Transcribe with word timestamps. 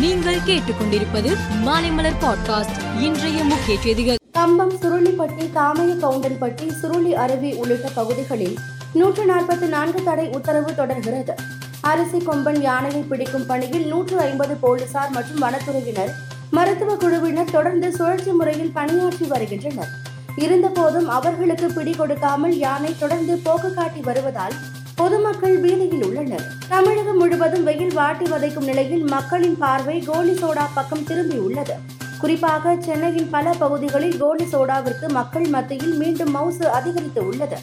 நீங்கள் 0.00 0.38
கேட்டுக்கொண்டிருப்பது 0.46 1.36
மாலைமலர் 1.64 2.14
பாட்காஸ்ட். 2.20 3.00
இன்றைய 3.00 3.44
முக்கிய 3.44 3.80
செய்திகள். 3.80 4.16
கம்பம் 4.32 4.72
சுருளிப்பட்டி 4.72 5.52
தாமய 5.52 5.94
கவுண்டன்பட்டி 5.94 6.70
சுருளி 6.82 7.12
அருவி 7.12 7.52
உள்ளிட்ட 7.52 7.88
பகுதிகளில் 7.94 8.58
நூற்று 8.92 9.24
நாற்பத்தி 9.24 9.68
நான்கு 9.68 10.02
தடை 10.02 10.28
உத்தரவு 10.28 10.74
தொடர்கிறது. 10.74 11.34
அரிசி 11.80 12.18
கொம்பன் 12.18 12.60
யானையை 12.60 13.02
பிடிக்கும் 13.02 13.46
பணியில் 13.46 13.86
நூற்று 13.86 14.20
ஐம்பது 14.20 14.54
போலீசார் 14.54 15.10
மற்றும் 15.10 15.42
வனத்துறையினர் 15.42 16.12
மருத்துவ 16.50 16.94
குழுவினர் 16.94 17.50
தொடர்ந்து 17.50 17.92
சுழற்சி 17.92 18.30
முறையில் 18.30 18.72
பணியாற்றி 18.72 19.26
வருகின்றனர். 19.26 19.88
இருந்தபோதும் 20.36 21.08
அவர்களுக்கு 21.08 21.72
பிடி 21.72 21.92
கொடுக்காமல் 21.92 22.58
யானை 22.58 22.94
தொடர்ந்து 22.98 23.36
போக்கு 23.36 23.74
காட்டி 23.74 24.00
வருவதால் 24.00 24.52
பொதுமக்கள் 24.94 25.58
பீதி 25.58 25.85
உள்ளனர். 26.16 26.46
தமிழகம் 26.68 27.16
முழுவதும் 27.16 27.64
வெயில் 27.64 27.94
வாட்டி 27.94 28.24
வதைக்கும் 28.24 28.68
நிலையில் 28.70 29.04
மக்களின் 29.04 29.56
பார்வை 29.58 29.98
கோலி 30.00 30.32
சோடா 30.32 30.66
பக்கம் 30.74 31.06
திரும்பியுள்ளது 31.08 31.76
குறிப்பாக 32.20 32.76
சென்னையின் 32.84 33.30
பல 33.30 33.54
பகுதிகளில் 33.58 34.16
கோலி 34.18 34.44
சோடாவிற்கு 34.44 35.08
மக்கள் 35.08 35.46
மத்தியில் 35.46 35.96
மீண்டும் 35.96 36.34
மவுசு 36.34 36.62
அதிகரித்து 36.62 37.26
உள்ளது. 37.26 37.58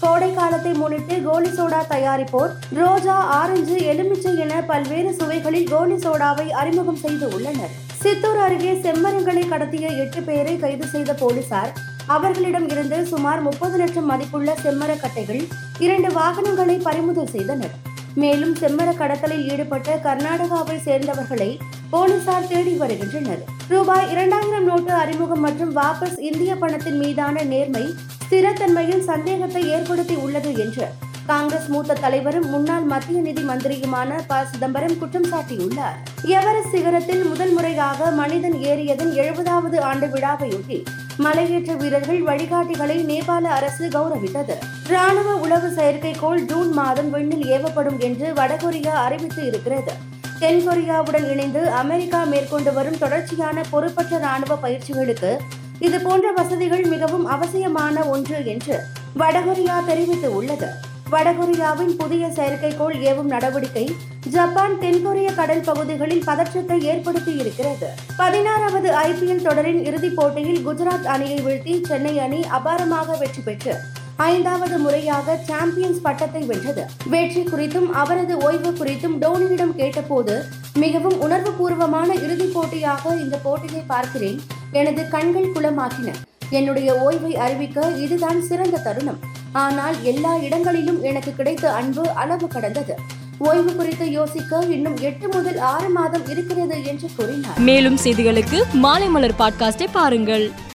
கோடை 0.00 0.28
காலத்தை 0.34 0.72
முன்னிட்டு 0.72 1.22
கோலி 1.22 1.48
சோடா 1.48 1.80
தயாரிப்போர் 1.88 2.52
ரோஜா 2.74 3.16
ஆரஞ்சு 3.38 3.76
எலுமிச்சை 3.84 4.38
என 4.38 4.62
பல்வேறு 4.62 5.12
சுவைகளில் 5.12 5.68
கோலி 5.68 5.94
சோடாவை 5.94 6.46
அறிமுகம் 6.50 7.02
செய்து 7.04 7.28
உள்ளனர். 7.28 7.74
சித்தூர் 8.02 8.38
அருகே 8.38 8.72
செம்மரங்களை 8.72 9.44
கடத்திய 9.48 9.86
எட்டு 9.96 10.22
பேரை 10.22 10.58
கைது 10.58 10.86
செய்த 10.86 11.14
போலீசார். 11.14 11.72
அவர்களிடம் 12.06 12.68
இருந்து 12.68 13.06
சுமார் 13.06 13.40
முப்பது 13.40 13.76
லட்சம் 13.78 14.06
மதிப்புள்ள 14.06 14.54
செம்மரக்கட்டைகள் 14.64 15.42
இரண்டு 15.78 16.12
வாகனங்களை 16.12 16.76
பறிமுதல் 16.76 17.34
செய்தனர். 17.36 17.76
மேலும் 18.20 18.54
செம்மர 18.54 18.90
கடத்தலில் 18.96 19.46
ஈடுபட்ட 19.52 19.96
கர்நாடகாவை 20.04 20.76
சேர்ந்தவர்களை 20.84 21.48
போலீசார் 21.90 22.46
தேடி 22.46 22.74
வருகின்றனர். 22.82 23.42
ரூபாய் 23.68 24.10
இரண்டாயிரம் 24.10 24.64
நோட்டு 24.64 24.92
அறிமுகம் 24.92 25.40
மற்றும் 25.40 25.76
வாபஸ் 25.76 26.18
இந்திய 26.18 26.54
பணத்தின் 26.56 26.98
மீதான 26.98 27.42
நேர்மை 27.42 27.84
ஸ்திரத்தன்மையில் 28.28 29.04
சந்தேகத்தை 29.10 29.62
ஏற்படுத்தி 29.68 30.14
உள்ளது 30.14 30.52
என்று 30.64 30.86
காங்கிரஸ் 31.26 31.68
மூத்த 31.68 31.94
தலைவரும் 31.94 32.48
முன்னாள் 32.50 32.82
மத்திய 32.82 33.20
நிதி 33.20 33.42
மந்திரியுமான 33.42 34.18
ப. 34.26 34.44
சிதம்பரம் 34.44 34.98
குற்றம் 34.98 35.30
சாட்டியுள்ளார். 35.32 35.96
எவரெஸ்ட் 36.22 36.74
சிகரத்தில் 36.74 37.24
முதல் 37.28 37.52
முறையாக 37.52 38.10
மனிதன் 38.10 38.56
ஏறியதன் 38.62 39.12
எழுபதாவது 39.22 39.80
ஆண்டு 39.80 40.06
விழாவையொட்டி 40.06 40.78
மலையேற்ற 41.18 41.74
வீரர்கள் 41.74 42.22
வழிகாட்டிகளை 42.22 42.96
நேபாள 43.04 43.42
அரசு 43.42 43.88
கௌரவித்தது. 43.88 44.54
ராணுவ 44.88 45.34
உளவு 45.34 45.68
செயற்கைக்கோள் 45.68 46.44
ஜூன் 46.44 46.72
மாதம் 46.72 47.10
விண்ணில் 47.10 47.46
ஏவப்படும் 47.46 47.98
என்று 47.98 48.32
வடகொரியா 48.32 48.94
அறிவித்து 49.06 49.46
இருக்கிறது. 49.46 49.92
தென்கொரியாவுடன் 50.40 51.30
இணைந்து 51.30 51.70
அமெரிக்கா 51.70 52.24
மேற்கொண்டு 52.24 52.72
வரும் 52.72 52.98
தொடர்ச்சியான 52.98 53.64
பொறுப்பற்ற 53.70 54.18
ராணுவ 54.18 54.58
பயிற்சிகளுக்கு 54.62 55.38
இது 55.78 56.00
போன்ற 56.00 56.32
வசதிகள் 56.32 56.84
மிகவும் 56.84 57.26
அவசியமான 57.26 58.04
ஒன்று 58.04 58.46
என்று 58.46 58.76
வடகொரியா 59.18 59.84
தெரிவித்து 59.84 60.34
உள்ளது 60.34 60.68
வடகொரியாவின் 61.10 61.96
புதிய 61.96 62.28
செயற்கைக்கோள் 62.28 62.94
ஏவும் 63.00 63.30
நடவடிக்கை 63.34 63.84
ஜப்பான் 64.30 64.78
தென்கொரிய 64.78 65.34
கடல் 65.34 65.60
பகுதிகளில் 65.60 66.24
பதற்றத்தை 66.24 66.82
ஏற்படுத்தி 66.82 67.36
இருக்கிறது 67.36 67.88
பதினாறாவது 68.16 68.88
ஐபிஎல் 68.90 69.42
தொடரின் 69.42 69.84
இறுதிப் 69.84 70.16
போட்டியில் 70.16 70.66
குஜராத் 70.66 71.06
அணியை 71.06 71.38
வீழ்த்தி 71.40 71.84
சென்னை 71.84 72.18
அணி 72.18 72.44
அபாரமாக 72.58 73.18
வெற்றி 73.18 73.42
பெற்று 73.42 73.74
ஐந்தாவது 74.16 74.78
முறையாக 74.78 75.36
சாம்பியன்ஸ் 75.36 76.00
பட்டத்தை 76.00 76.42
வென்றது. 76.42 76.86
வெற்றி 77.10 77.42
குறித்தும் 77.42 77.88
அவரது 77.90 78.36
ஓய்வு 78.36 78.70
குறித்தும் 78.70 79.16
டோனியிடம் 79.18 79.74
கேட்டபோது 79.74 80.44
மிகவும் 80.74 81.20
உணர்வுபூர்வமான 81.20 82.08
இறுதிப் 82.14 82.54
போட்டியாக 82.54 83.16
இந்த 83.16 83.36
போட்டியை 83.36 83.82
பார்க்கிறேன் 83.86 84.40
எனது 84.72 85.08
கண்கள் 85.08 85.52
குளமாகின 85.52 86.14
என்னுடைய 86.50 86.90
ஓய்வை 87.06 87.32
அறிவிக்க 87.34 87.88
இதுதான் 87.90 88.42
சிறந்த 88.42 88.78
தருணம். 88.78 89.35
ஆனால் 89.64 89.96
எல்லா 90.12 90.32
இடங்களிலும் 90.46 91.00
எனக்கு 91.02 91.32
கிடைத்த 91.34 91.72
அன்பு 91.72 92.04
அளவு 92.22 92.48
கடந்தது. 92.48 92.94
ஓய்வு 93.38 93.72
குறித்து 93.74 94.04
யோசிக்க 94.10 94.60
இன்னும் 94.76 94.98
எட்டு 95.08 95.26
முதல் 95.28 95.58
ஆறு 95.72 95.88
மாதம் 95.88 96.26
இருக்கிறது 96.34 96.78
என்று 96.84 97.08
கூறினார். 97.16 97.58
மேலும் 97.68 97.98
செய்திகளுக்கு 98.04 98.60
மாலை 98.84 99.08
மலர் 99.08 99.38
பாட்காஸ்டை 99.38 99.88
பாருங்கள். 99.92 100.46